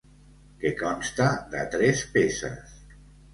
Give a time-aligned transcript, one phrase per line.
[0.61, 2.75] Que consta de tres peces.